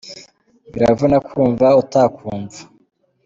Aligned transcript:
biravuna 0.71 1.17
kumva 1.27 1.67
utakumva. 1.81 2.59